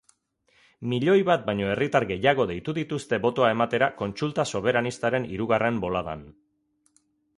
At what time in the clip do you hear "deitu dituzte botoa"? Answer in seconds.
2.51-3.51